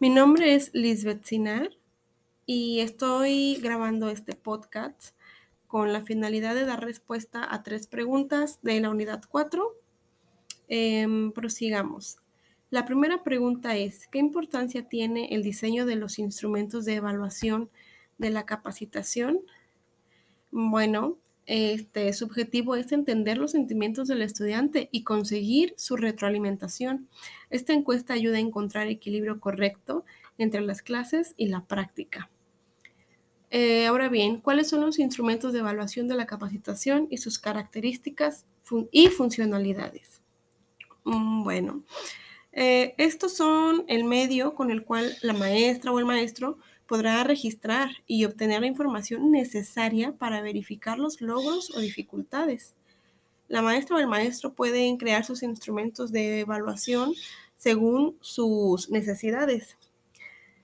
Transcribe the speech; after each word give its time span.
Mi 0.00 0.10
nombre 0.10 0.54
es 0.54 0.70
Lisbeth 0.74 1.24
Sinar 1.24 1.70
y 2.46 2.80
estoy 2.80 3.60
grabando 3.62 4.10
este 4.10 4.34
podcast 4.34 5.14
con 5.68 5.92
la 5.92 6.02
finalidad 6.02 6.56
de 6.56 6.64
dar 6.64 6.84
respuesta 6.84 7.46
a 7.48 7.62
tres 7.62 7.86
preguntas 7.86 8.58
de 8.62 8.80
la 8.80 8.90
unidad 8.90 9.22
4. 9.28 9.72
Em, 10.66 11.30
prosigamos. 11.30 12.16
La 12.70 12.84
primera 12.84 13.22
pregunta 13.22 13.76
es, 13.76 14.08
¿qué 14.08 14.18
importancia 14.18 14.88
tiene 14.88 15.28
el 15.28 15.44
diseño 15.44 15.86
de 15.86 15.94
los 15.94 16.18
instrumentos 16.18 16.84
de 16.84 16.96
evaluación 16.96 17.70
de 18.18 18.30
la 18.30 18.46
capacitación? 18.46 19.42
Bueno, 20.50 21.18
este, 21.46 22.12
su 22.12 22.24
objetivo 22.24 22.74
es 22.74 22.92
entender 22.92 23.38
los 23.38 23.52
sentimientos 23.52 24.08
del 24.08 24.22
estudiante 24.22 24.88
y 24.92 25.02
conseguir 25.02 25.74
su 25.76 25.96
retroalimentación. 25.96 27.08
Esta 27.50 27.72
encuesta 27.72 28.14
ayuda 28.14 28.36
a 28.38 28.40
encontrar 28.40 28.86
equilibrio 28.88 29.40
correcto 29.40 30.04
entre 30.38 30.60
las 30.62 30.82
clases 30.82 31.34
y 31.36 31.48
la 31.48 31.64
práctica. 31.64 32.30
Eh, 33.50 33.86
ahora 33.86 34.08
bien, 34.08 34.40
¿cuáles 34.40 34.68
son 34.68 34.80
los 34.80 34.98
instrumentos 34.98 35.52
de 35.52 35.60
evaluación 35.60 36.08
de 36.08 36.16
la 36.16 36.26
capacitación 36.26 37.06
y 37.10 37.18
sus 37.18 37.38
características 37.38 38.46
y 38.90 39.08
funcionalidades? 39.08 40.22
Mm, 41.04 41.44
bueno, 41.44 41.84
eh, 42.52 42.94
estos 42.98 43.36
son 43.36 43.84
el 43.88 44.04
medio 44.04 44.54
con 44.54 44.70
el 44.70 44.84
cual 44.84 45.16
la 45.22 45.34
maestra 45.34 45.92
o 45.92 45.98
el 45.98 46.04
maestro 46.04 46.58
podrá 46.86 47.24
registrar 47.24 47.90
y 48.06 48.24
obtener 48.24 48.60
la 48.60 48.66
información 48.66 49.30
necesaria 49.30 50.12
para 50.12 50.42
verificar 50.42 50.98
los 50.98 51.20
logros 51.20 51.74
o 51.76 51.80
dificultades. 51.80 52.74
La 53.48 53.62
maestra 53.62 53.96
o 53.96 53.98
el 53.98 54.06
maestro 54.06 54.54
pueden 54.54 54.96
crear 54.96 55.24
sus 55.24 55.42
instrumentos 55.42 56.12
de 56.12 56.40
evaluación 56.40 57.12
según 57.56 58.16
sus 58.20 58.90
necesidades. 58.90 59.76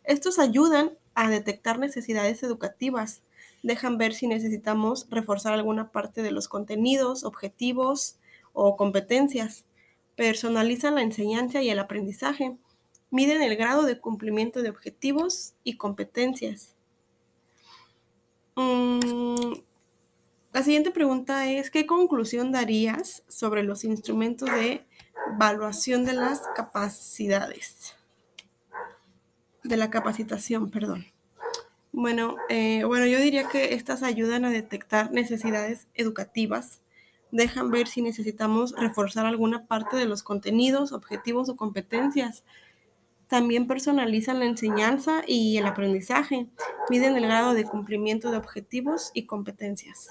Estos 0.05 0.39
ayudan 0.39 0.93
a 1.15 1.31
detectar 1.31 1.79
necesidades 1.79 2.43
educativas, 2.43 3.23
dejan 3.63 3.99
ver 3.99 4.15
si 4.15 4.27
necesitamos 4.27 5.07
reforzar 5.11 5.53
alguna 5.53 5.93
parte 5.93 6.23
de 6.23 6.31
los 6.31 6.49
contenidos, 6.49 7.25
objetivos 7.25 8.17
o 8.53 8.77
competencias, 8.77 9.65
personalizan 10.17 10.95
la 10.95 11.03
enseñanza 11.03 11.63
y 11.63 11.71
el 11.71 11.79
aprendizaje, 11.79 12.57
miden 13.11 13.43
el 13.43 13.57
grado 13.57 13.83
de 13.83 13.99
cumplimiento 13.99 14.63
de 14.63 14.71
objetivos 14.71 15.55
y 15.65 15.77
competencias. 15.77 16.75
Mm, 18.57 19.53
la 20.53 20.63
siguiente 20.63 20.91
pregunta 20.91 21.49
es, 21.51 21.71
¿qué 21.71 21.87
conclusión 21.87 22.53
darías 22.53 23.23
sobre 23.29 23.63
los 23.63 23.85
instrumentos 23.85 24.51
de 24.51 24.85
evaluación 25.35 26.05
de 26.05 26.15
las 26.15 26.43
capacidades? 26.57 27.95
De 29.63 29.77
la 29.77 29.91
capacitación, 29.91 30.71
perdón. 30.71 31.07
Bueno, 31.93 32.37
eh, 32.49 32.85
bueno, 32.85 33.07
yo 33.07 33.19
diría 33.21 33.49
que 33.49 33.75
estas 33.75 34.03
ayudan 34.03 34.45
a 34.45 34.51
detectar 34.51 35.11
necesidades 35.11 35.89
educativas, 35.95 36.81
dejan 37.33 37.71
ver 37.71 37.89
si 37.89 38.03
necesitamos 38.03 38.75
reforzar 38.77 39.27
alguna 39.27 39.67
parte 39.67 39.97
de 39.97 40.07
los 40.07 40.23
contenidos, 40.23 40.93
objetivos 40.93 41.49
o 41.49 41.57
competencias, 41.57 42.45
también 43.31 43.69
personalizan 43.69 44.41
la 44.41 44.47
enseñanza 44.47 45.23
y 45.25 45.57
el 45.57 45.65
aprendizaje, 45.65 46.49
miden 46.91 47.17
el 47.17 47.27
grado 47.27 47.55
de 47.55 47.63
cumplimiento 47.63 48.33
de 48.33 48.37
objetivos 48.37 49.13
y 49.15 49.27
competencias. 49.27 50.09